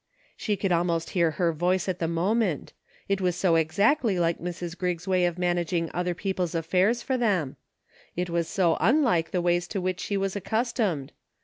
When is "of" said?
5.25-5.37